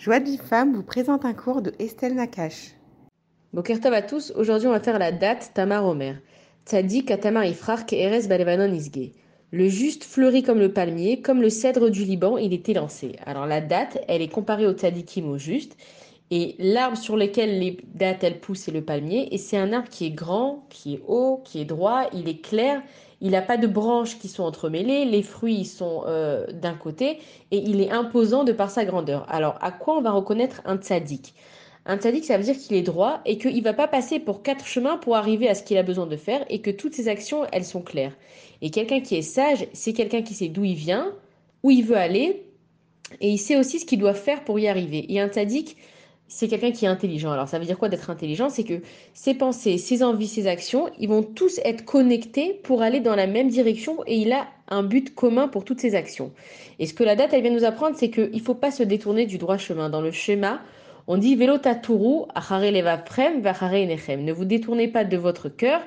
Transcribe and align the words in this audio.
Joie 0.00 0.18
de 0.18 0.72
vous 0.72 0.82
présente 0.82 1.26
un 1.26 1.34
cours 1.34 1.60
de 1.60 1.74
Estelle 1.78 2.14
Nakache. 2.14 2.70
Bokertov 3.52 3.92
à 3.92 4.00
tous, 4.00 4.32
aujourd'hui 4.34 4.66
on 4.66 4.70
va 4.70 4.80
faire 4.80 4.98
la 4.98 5.12
date 5.12 5.50
Tamar 5.52 5.84
Omer. 5.84 6.22
Tzadik 6.64 7.12
Tamar 7.20 7.44
Ifrar 7.44 7.80
Eres 7.92 8.26
Balevanon 8.26 8.72
Isge. 8.72 9.12
Le 9.50 9.68
juste 9.68 10.04
fleurit 10.04 10.42
comme 10.42 10.58
le 10.58 10.72
palmier, 10.72 11.20
comme 11.20 11.42
le 11.42 11.50
cèdre 11.50 11.90
du 11.90 12.04
Liban, 12.04 12.38
il 12.38 12.54
était 12.54 12.72
lancé. 12.72 13.16
Alors 13.26 13.44
la 13.44 13.60
date, 13.60 14.02
elle 14.08 14.22
est 14.22 14.32
comparée 14.32 14.66
au 14.66 14.72
tzadikim 14.72 15.28
au 15.28 15.36
juste. 15.36 15.76
Et 16.32 16.54
l'arbre 16.58 16.96
sur 16.96 17.16
lequel 17.16 17.58
les 17.58 17.78
dates 17.94 18.22
elles 18.22 18.38
poussent, 18.38 18.60
c'est 18.60 18.70
le 18.70 18.84
palmier. 18.84 19.34
Et 19.34 19.38
c'est 19.38 19.56
un 19.56 19.72
arbre 19.72 19.88
qui 19.88 20.06
est 20.06 20.10
grand, 20.10 20.64
qui 20.70 20.94
est 20.94 21.02
haut, 21.08 21.42
qui 21.44 21.60
est 21.60 21.64
droit, 21.64 22.04
il 22.12 22.28
est 22.28 22.40
clair. 22.40 22.82
Il 23.20 23.32
n'a 23.32 23.42
pas 23.42 23.56
de 23.56 23.66
branches 23.66 24.18
qui 24.18 24.28
sont 24.28 24.44
entremêlées, 24.44 25.04
les 25.04 25.22
fruits 25.22 25.64
sont 25.64 26.04
euh, 26.06 26.46
d'un 26.52 26.74
côté 26.74 27.18
et 27.50 27.58
il 27.58 27.80
est 27.80 27.90
imposant 27.90 28.44
de 28.44 28.52
par 28.52 28.70
sa 28.70 28.84
grandeur. 28.84 29.26
Alors, 29.28 29.58
à 29.60 29.72
quoi 29.72 29.98
on 29.98 30.00
va 30.00 30.12
reconnaître 30.12 30.62
un 30.64 30.76
tzaddik? 30.76 31.34
Un 31.84 31.98
tzaddik, 31.98 32.24
ça 32.24 32.38
veut 32.38 32.44
dire 32.44 32.56
qu'il 32.56 32.76
est 32.76 32.82
droit 32.82 33.20
et 33.26 33.36
qu'il 33.36 33.56
ne 33.56 33.62
va 33.62 33.74
pas 33.74 33.88
passer 33.88 34.20
pour 34.20 34.42
quatre 34.42 34.64
chemins 34.64 34.96
pour 34.96 35.16
arriver 35.16 35.48
à 35.48 35.54
ce 35.54 35.62
qu'il 35.62 35.76
a 35.76 35.82
besoin 35.82 36.06
de 36.06 36.16
faire 36.16 36.44
et 36.48 36.60
que 36.60 36.70
toutes 36.70 36.94
ses 36.94 37.08
actions, 37.08 37.44
elles 37.52 37.64
sont 37.64 37.82
claires. 37.82 38.16
Et 38.62 38.70
quelqu'un 38.70 39.00
qui 39.00 39.16
est 39.16 39.22
sage, 39.22 39.66
c'est 39.72 39.92
quelqu'un 39.92 40.22
qui 40.22 40.34
sait 40.34 40.48
d'où 40.48 40.64
il 40.64 40.74
vient, 40.74 41.12
où 41.62 41.70
il 41.70 41.84
veut 41.84 41.96
aller 41.96 42.46
et 43.20 43.30
il 43.30 43.38
sait 43.38 43.56
aussi 43.56 43.80
ce 43.80 43.86
qu'il 43.86 43.98
doit 43.98 44.14
faire 44.14 44.44
pour 44.44 44.58
y 44.58 44.68
arriver. 44.68 45.12
Et 45.12 45.20
un 45.20 45.28
tzaddik, 45.28 45.76
c'est 46.30 46.46
quelqu'un 46.46 46.70
qui 46.70 46.84
est 46.84 46.88
intelligent. 46.88 47.32
Alors 47.32 47.48
ça 47.48 47.58
veut 47.58 47.64
dire 47.64 47.76
quoi 47.76 47.88
d'être 47.88 48.08
intelligent? 48.08 48.48
C'est 48.48 48.62
que 48.62 48.80
ses 49.14 49.34
pensées, 49.34 49.78
ses 49.78 50.04
envies, 50.04 50.28
ses 50.28 50.46
actions, 50.46 50.88
ils 50.98 51.08
vont 51.08 51.24
tous 51.24 51.60
être 51.64 51.84
connectés 51.84 52.60
pour 52.62 52.82
aller 52.82 53.00
dans 53.00 53.16
la 53.16 53.26
même 53.26 53.48
direction 53.48 53.98
et 54.06 54.16
il 54.16 54.32
a 54.32 54.46
un 54.68 54.84
but 54.84 55.12
commun 55.12 55.48
pour 55.48 55.64
toutes 55.64 55.80
ses 55.80 55.96
actions. 55.96 56.30
Et 56.78 56.86
ce 56.86 56.94
que 56.94 57.02
la 57.02 57.16
date 57.16 57.32
elle 57.32 57.42
vient 57.42 57.50
nous 57.50 57.64
apprendre, 57.64 57.96
c'est 57.98 58.10
qu'il 58.10 58.30
ne 58.32 58.38
faut 58.38 58.54
pas 58.54 58.70
se 58.70 58.84
détourner 58.84 59.26
du 59.26 59.38
droit 59.38 59.58
chemin. 59.58 59.90
Dans 59.90 60.00
le 60.00 60.12
schéma, 60.12 60.60
on 61.08 61.18
dit 61.18 61.34
Velo 61.34 61.58
taturu, 61.58 62.26
Ne 62.36 64.32
vous 64.32 64.44
détournez 64.44 64.86
pas 64.86 65.02
de 65.02 65.16
votre 65.16 65.48
cœur 65.48 65.82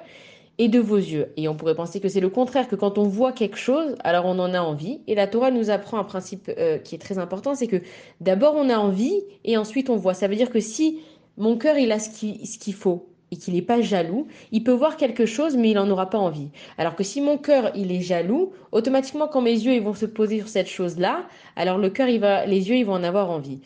et 0.58 0.68
de 0.68 0.80
vos 0.80 0.98
yeux. 0.98 1.32
Et 1.38 1.48
on 1.48 1.56
pourrait 1.56 1.76
penser 1.76 2.00
que 2.00 2.08
c'est 2.08 2.20
le 2.20 2.30
contraire, 2.30 2.68
que 2.68 2.76
quand 2.76 2.98
on 2.98 3.04
voit 3.04 3.32
quelque 3.32 3.58
chose, 3.58 3.96
alors 4.04 4.26
on 4.26 4.38
en 4.40 4.54
a 4.54 4.62
envie. 4.62 5.02
Et 5.08 5.16
la 5.16 5.28
Torah 5.28 5.52
nous 5.52 5.70
apprend 5.70 5.98
un 5.98 6.04
principe 6.04 6.50
euh, 6.58 6.78
qui 6.78 6.96
est 6.96 7.00
très 7.00 7.18
important, 7.18 7.56
c'est 7.56 7.68
que 7.68 7.82
d'abord 8.22 8.56
on 8.56 8.70
a 8.70 8.78
envie 8.78 9.22
et 9.44 9.58
ensuite 9.58 9.90
on 9.90 9.96
voit. 9.96 10.14
Ça 10.14 10.28
veut 10.28 10.36
dire 10.36 10.50
que 10.50 10.60
si 10.60 11.00
mon 11.38 11.58
cœur 11.58 11.78
il 11.78 11.92
a 11.92 12.00
ce 12.00 12.10
qu'il 12.10 12.74
faut 12.74 13.08
et 13.32 13.38
qu'il 13.38 13.56
n'est 13.56 13.64
pas 13.64 13.82
jaloux, 13.82 14.28
il 14.52 14.64
peut 14.64 14.72
voir 14.72 14.96
quelque 14.96 15.26
chose 15.26 15.58
mais 15.58 15.72
il 15.72 15.76
n'en 15.76 15.90
aura 15.90 16.10
pas 16.10 16.20
envie. 16.20 16.50
Alors 16.78 16.96
que 16.96 17.04
si 17.04 17.20
mon 17.20 17.38
cœur 17.38 17.72
il 17.76 17.92
est 17.92 18.02
jaloux, 18.02 18.54
automatiquement 18.72 19.28
quand 19.28 19.42
mes 19.42 19.52
yeux 19.52 19.74
ils 19.74 19.82
vont 19.82 19.96
se 19.96 20.06
poser 20.06 20.38
sur 20.38 20.48
cette 20.48 20.68
chose-là, 20.70 21.26
alors 21.56 21.80
le 21.80 21.90
cœur 21.90 22.10
il 22.10 22.20
va, 22.20 22.46
les 22.46 22.70
yeux 22.70 22.76
ils 22.76 22.86
vont 22.86 22.94
en 22.94 23.04
avoir 23.04 23.32
envie. 23.32 23.60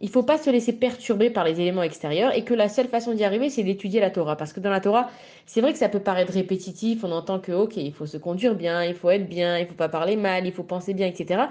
Il 0.00 0.06
ne 0.06 0.10
faut 0.10 0.22
pas 0.22 0.38
se 0.38 0.48
laisser 0.48 0.72
perturber 0.72 1.28
par 1.28 1.44
les 1.44 1.60
éléments 1.60 1.82
extérieurs 1.82 2.34
et 2.34 2.42
que 2.42 2.54
la 2.54 2.70
seule 2.70 2.88
façon 2.88 3.12
d'y 3.12 3.22
arriver, 3.22 3.50
c'est 3.50 3.62
d'étudier 3.62 4.00
la 4.00 4.10
Torah. 4.10 4.36
Parce 4.36 4.54
que 4.54 4.60
dans 4.60 4.70
la 4.70 4.80
Torah, 4.80 5.10
c'est 5.44 5.60
vrai 5.60 5.72
que 5.72 5.78
ça 5.78 5.90
peut 5.90 6.00
paraître 6.00 6.32
répétitif, 6.32 7.04
on 7.04 7.12
entend 7.12 7.38
que, 7.38 7.52
ok, 7.52 7.76
il 7.76 7.92
faut 7.92 8.06
se 8.06 8.16
conduire 8.16 8.54
bien, 8.54 8.82
il 8.82 8.94
faut 8.94 9.10
être 9.10 9.28
bien, 9.28 9.58
il 9.58 9.64
ne 9.64 9.68
faut 9.68 9.74
pas 9.74 9.90
parler 9.90 10.16
mal, 10.16 10.46
il 10.46 10.52
faut 10.52 10.62
penser 10.62 10.94
bien, 10.94 11.06
etc. 11.06 11.42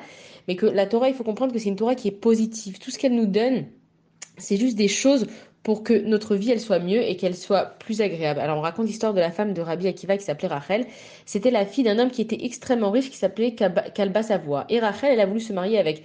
Mais 0.47 0.55
que 0.55 0.66
la 0.66 0.88
Torah, 0.88 1.09
il 1.09 1.16
faut 1.16 1.23
comprendre 1.23 1.53
que 1.53 1.59
c'est 1.59 1.70
une 1.70 1.75
Torah 1.75 1.94
qui 1.94 2.08
est 2.08 2.11
positive. 2.11 2.80
Tout 2.80 2.89
ce 2.89 2.97
qu'elle 2.97 3.14
nous 3.14 3.27
donne, 3.27 3.67
c'est 4.38 4.58
juste 4.58 4.77
des 4.77 4.88
choses 4.88 5.27
pour 5.61 5.83
que 5.83 5.94
notre 5.94 6.36
vie 6.36 6.52
elle 6.52 6.59
soit 6.59 6.80
mieux 6.80 7.02
et 7.02 7.16
qu'elle 7.17 7.36
soit 7.36 7.77
plus 7.80 8.02
agréable. 8.02 8.39
Alors 8.39 8.58
on 8.58 8.61
raconte 8.61 8.88
l'histoire 8.88 9.14
de 9.14 9.20
la 9.20 9.30
femme 9.30 9.53
de 9.53 9.61
Rabbi 9.61 9.88
Akiva 9.88 10.17
qui 10.17 10.23
s'appelait 10.23 10.47
Rachel. 10.47 10.86
C'était 11.25 11.52
la 11.52 11.66
fille 11.66 11.83
d'un 11.83 12.00
homme 12.00 12.11
qui 12.11 12.22
était 12.22 12.44
extrêmement 12.45 12.92
riche 12.92 13.11
qui 13.11 13.17
s'appelait 13.17 13.53
Kalba 13.53 14.23
Savoie. 14.23 14.66
Et 14.70 14.80
Rachel, 14.80 15.11
elle 15.14 15.20
a 15.20 15.25
voulu 15.25 15.42
se 15.42 15.53
marier 15.53 15.77
avec 15.77 16.03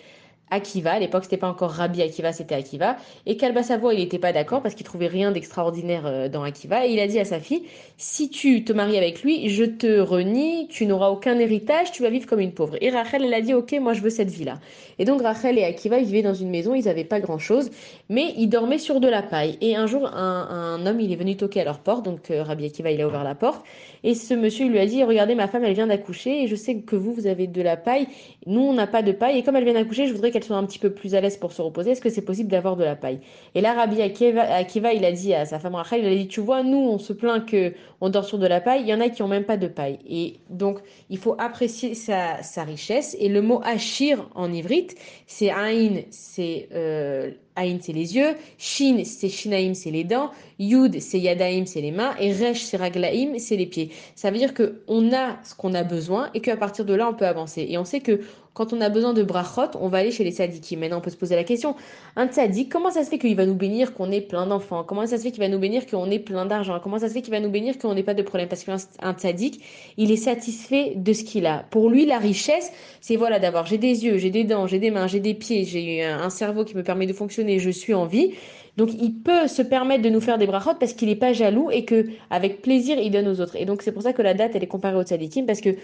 Akiva. 0.50 0.92
À 0.92 0.98
l'époque, 0.98 1.24
c'était 1.24 1.36
pas 1.36 1.48
encore 1.48 1.70
Rabbi 1.70 2.02
Akiva, 2.02 2.32
c'était 2.32 2.54
Akiva. 2.54 2.96
Et 3.26 3.36
Kalba 3.36 3.62
Savoie, 3.62 3.94
il 3.94 4.00
n'était 4.00 4.18
pas 4.18 4.32
d'accord 4.32 4.62
parce 4.62 4.74
qu'il 4.74 4.86
trouvait 4.86 5.06
rien 5.06 5.32
d'extraordinaire 5.32 6.06
euh, 6.06 6.28
dans 6.28 6.42
Akiva. 6.42 6.86
Et 6.86 6.92
il 6.92 7.00
a 7.00 7.06
dit 7.06 7.18
à 7.18 7.24
sa 7.24 7.40
fille 7.40 7.62
Si 7.96 8.30
tu 8.30 8.62
te 8.64 8.72
maries 8.72 8.96
avec 8.96 9.22
lui, 9.22 9.48
je 9.48 9.64
te 9.64 10.00
renie, 10.00 10.68
tu 10.68 10.86
n'auras 10.86 11.08
aucun 11.08 11.38
héritage, 11.38 11.92
tu 11.92 12.02
vas 12.02 12.10
vivre 12.10 12.26
comme 12.26 12.40
une 12.40 12.52
pauvre. 12.52 12.76
Et 12.80 12.90
Rachel, 12.90 13.24
elle 13.24 13.34
a 13.34 13.40
dit 13.40 13.54
Ok, 13.54 13.74
moi 13.80 13.94
je 13.94 14.00
veux 14.00 14.10
cette 14.10 14.30
vie-là. 14.30 14.60
Et 14.98 15.04
donc 15.04 15.22
Rachel 15.22 15.58
et 15.58 15.64
Akiva, 15.64 15.98
ils 15.98 16.06
vivaient 16.06 16.22
dans 16.22 16.34
une 16.34 16.50
maison, 16.50 16.74
ils 16.74 16.84
n'avaient 16.84 17.04
pas 17.04 17.20
grand-chose, 17.20 17.70
mais 18.08 18.34
ils 18.36 18.48
dormaient 18.48 18.78
sur 18.78 19.00
de 19.00 19.08
la 19.08 19.22
paille. 19.22 19.58
Et 19.60 19.74
un 19.76 19.86
jour, 19.86 20.06
un, 20.06 20.84
homme, 20.86 21.00
il 21.00 21.12
est 21.12 21.16
venu 21.16 21.36
toquer 21.36 21.62
à 21.62 21.64
leur 21.64 21.80
porte. 21.80 22.04
Donc 22.04 22.30
euh, 22.30 22.42
Rabbi 22.42 22.66
Akiva, 22.66 22.90
il 22.90 23.00
a 23.00 23.08
ouvert 23.08 23.24
la 23.24 23.34
porte. 23.34 23.64
Et 24.04 24.14
ce 24.14 24.34
monsieur, 24.34 24.68
lui 24.68 24.78
a 24.78 24.86
dit 24.86 25.02
Regardez, 25.02 25.34
ma 25.34 25.48
femme, 25.48 25.64
elle 25.64 25.74
vient 25.74 25.86
d'accoucher 25.86 26.42
et 26.42 26.46
je 26.46 26.54
sais 26.54 26.76
que 26.76 26.94
vous, 26.94 27.12
vous 27.12 27.26
avez 27.26 27.46
de 27.46 27.62
la 27.62 27.76
paille. 27.76 28.06
Nous, 28.46 28.60
on 28.60 28.74
n'a 28.74 28.86
pas 28.86 29.02
de 29.02 29.12
paille. 29.12 29.38
Et 29.38 29.42
comme 29.42 29.56
elle 29.56 29.64
vient 29.64 29.74
d'accoucher, 29.74 30.06
je 30.06 30.12
voudrais 30.12 30.30
qu'elle 30.34 30.44
soit 30.44 30.56
un 30.56 30.66
petit 30.66 30.78
peu 30.78 30.90
plus 30.90 31.14
à 31.14 31.20
l'aise 31.20 31.36
pour 31.36 31.52
se 31.52 31.62
reposer. 31.62 31.92
Est-ce 31.92 32.00
que 32.00 32.10
c'est 32.10 32.24
possible 32.24 32.50
d'avoir 32.50 32.76
de 32.76 32.84
la 32.84 32.96
paille? 32.96 33.20
Et 33.54 33.60
là, 33.60 33.72
Rabbi 33.72 34.02
Akiva, 34.02 34.92
il 34.92 35.04
a 35.04 35.12
dit 35.12 35.32
à 35.32 35.46
sa 35.46 35.58
femme 35.58 35.76
Rachel, 35.76 36.00
il 36.02 36.06
a 36.06 36.14
dit, 36.14 36.28
tu 36.28 36.40
vois, 36.40 36.62
nous, 36.62 36.76
on 36.76 36.98
se 36.98 37.12
plaint 37.12 37.46
que 37.46 37.72
on 38.00 38.10
dort 38.10 38.24
sur 38.24 38.38
de 38.38 38.46
la 38.46 38.60
paille. 38.60 38.82
Il 38.82 38.88
y 38.88 38.94
en 38.94 39.00
a 39.00 39.08
qui 39.08 39.22
ont 39.22 39.28
même 39.28 39.44
pas 39.44 39.56
de 39.56 39.68
paille. 39.68 40.00
Et 40.08 40.40
donc, 40.50 40.80
il 41.08 41.18
faut 41.18 41.36
apprécier 41.38 41.94
sa, 41.94 42.40
richesse. 42.64 43.16
Et 43.20 43.28
le 43.28 43.42
mot 43.42 43.60
achir 43.64 44.28
en 44.34 44.52
ivrite, 44.52 44.96
c'est 45.26 45.50
aïn, 45.50 46.02
c'est 46.10 46.68
euh, 46.72 47.30
Aïn, 47.56 47.78
c'est 47.80 47.92
les 47.92 48.16
yeux. 48.16 48.34
Shin, 48.58 49.02
c'est 49.04 49.28
Shinaim, 49.28 49.74
c'est 49.74 49.90
les 49.90 50.04
dents. 50.04 50.30
Yud, 50.58 51.00
c'est 51.00 51.20
Yadaim, 51.20 51.66
c'est 51.66 51.80
les 51.80 51.92
mains. 51.92 52.14
Et 52.18 52.32
Resh, 52.32 52.62
c'est 52.62 52.76
Raglaim, 52.76 53.38
c'est 53.38 53.56
les 53.56 53.66
pieds. 53.66 53.90
Ça 54.16 54.30
veut 54.30 54.38
dire 54.38 54.54
qu'on 54.54 55.12
a 55.12 55.38
ce 55.44 55.54
qu'on 55.54 55.74
a 55.74 55.84
besoin 55.84 56.30
et 56.34 56.40
qu'à 56.40 56.56
partir 56.56 56.84
de 56.84 56.94
là, 56.94 57.08
on 57.08 57.14
peut 57.14 57.26
avancer. 57.26 57.66
Et 57.68 57.78
on 57.78 57.84
sait 57.84 58.00
que 58.00 58.20
quand 58.54 58.72
on 58.72 58.80
a 58.80 58.88
besoin 58.88 59.12
de 59.12 59.22
brachot, 59.22 59.76
on 59.80 59.88
va 59.88 59.98
aller 59.98 60.12
chez 60.12 60.22
les 60.22 60.30
sadikim. 60.30 60.78
Maintenant, 60.78 60.98
on 60.98 61.00
peut 61.00 61.10
se 61.10 61.16
poser 61.16 61.34
la 61.34 61.42
question 61.42 61.74
un 62.16 62.28
tzadik, 62.28 62.70
comment 62.70 62.90
ça 62.90 63.02
se 63.02 63.10
fait 63.10 63.18
qu'il 63.18 63.34
va 63.34 63.44
nous 63.44 63.56
bénir 63.56 63.92
qu'on 63.94 64.12
ait 64.12 64.20
plein 64.20 64.46
d'enfants? 64.46 64.84
Comment 64.84 65.04
ça 65.06 65.18
se 65.18 65.24
fait 65.24 65.32
qu'il 65.32 65.40
va 65.40 65.48
nous 65.48 65.58
bénir 65.58 65.86
qu'on 65.86 66.08
ait 66.10 66.20
plein 66.20 66.46
d'argent? 66.46 66.78
Comment 66.80 67.00
ça 67.00 67.08
se 67.08 67.14
fait 67.14 67.22
qu'il 67.22 67.32
va 67.32 67.40
nous 67.40 67.50
bénir 67.50 67.76
qu'on 67.78 67.94
n'ait 67.94 68.04
pas 68.04 68.14
de 68.14 68.22
problème? 68.22 68.48
Parce 68.48 68.62
qu'un 68.62 69.12
tzadik, 69.12 69.60
il 69.96 70.12
est 70.12 70.16
satisfait 70.16 70.92
de 70.94 71.12
ce 71.12 71.24
qu'il 71.24 71.46
a. 71.46 71.64
Pour 71.70 71.90
lui, 71.90 72.06
la 72.06 72.18
richesse, 72.18 72.70
c'est 73.00 73.16
voilà, 73.16 73.40
d'avoir 73.40 73.66
j'ai 73.66 73.78
des 73.78 74.04
yeux, 74.04 74.18
j'ai 74.18 74.30
des 74.30 74.44
dents, 74.44 74.68
j'ai 74.68 74.78
des 74.78 74.92
mains, 74.92 75.08
j'ai 75.08 75.18
des 75.20 75.34
pieds, 75.34 75.64
j'ai 75.64 76.04
un 76.04 76.30
cerveau 76.30 76.64
qui 76.64 76.76
me 76.76 76.84
permet 76.84 77.06
de 77.06 77.12
fonctionner, 77.12 77.43
je 77.58 77.70
suis 77.70 77.94
en 77.94 78.06
vie. 78.06 78.34
Donc 78.76 78.90
il 78.92 79.14
peut 79.14 79.46
se 79.46 79.62
permettre 79.62 80.02
de 80.02 80.08
nous 80.10 80.20
faire 80.20 80.38
des 80.38 80.46
brachot 80.46 80.74
parce 80.74 80.94
qu'il 80.94 81.08
n'est 81.08 81.16
pas 81.16 81.32
jaloux 81.32 81.70
et 81.70 81.84
que 81.84 82.06
avec 82.30 82.60
plaisir 82.60 82.98
il 82.98 83.10
donne 83.10 83.28
aux 83.28 83.40
autres. 83.40 83.56
Et 83.56 83.64
donc 83.66 83.82
c'est 83.82 83.92
pour 83.92 84.02
ça 84.02 84.12
que 84.12 84.22
la 84.22 84.34
date 84.34 84.52
elle 84.54 84.64
est 84.64 84.68
comparée 84.68 84.96
au 84.96 85.02
tzadikim 85.02 85.46
parce 85.46 85.60
que 85.60 85.76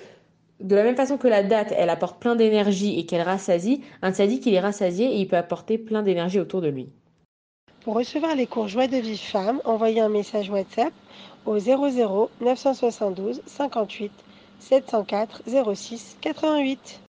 de 0.60 0.76
la 0.76 0.82
même 0.82 0.97
façon 0.97 1.16
que 1.16 1.28
la 1.28 1.43
date, 1.43 1.72
elle 1.76 1.91
apporte 1.91 2.21
plein 2.21 2.37
d'énergie 2.37 2.98
et 2.98 3.06
qu'elle 3.06 3.22
rassasie, 3.22 3.81
un 4.03 4.12
tzaddik, 4.12 4.44
il 4.47 4.54
est 4.54 4.60
rassasié 4.60 5.06
et 5.06 5.16
il 5.16 5.26
peut 5.26 5.37
apporter 5.37 5.78
plein 5.78 6.03
d'énergie 6.03 6.38
autour 6.38 6.60
de 6.60 6.69
lui. 6.69 6.88
Pour 7.82 7.94
recevoir 7.94 8.34
les 8.34 8.47
cours 8.47 8.69
Joie 8.69 8.87
de 8.87 8.98
vie 8.98 9.16
femme, 9.16 9.62
envoyez 9.65 10.00
un 10.00 10.10
message 10.10 10.50
WhatsApp 10.50 10.92
au 11.47 11.59
00 11.59 12.31
972 12.42 13.41
58 13.47 14.12
704 14.59 15.42
06 15.75 16.19
88. 16.21 17.00